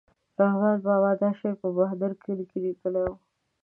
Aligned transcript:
رحمان 0.41 0.77
بابا 0.85 1.11
دا 1.21 1.29
شعر 1.39 1.55
په 1.61 1.67
بهادر 1.77 2.11
کلي 2.23 2.45
کې 2.51 2.57
لیکلی 2.65 3.01
و. 3.09 3.13